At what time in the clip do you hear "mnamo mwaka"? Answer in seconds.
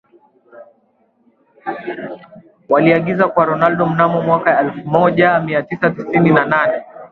3.85-4.51